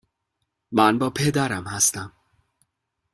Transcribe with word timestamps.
من 0.71 0.97
با 0.99 1.09
پدرم 1.09 1.67
هستم. 1.67 2.11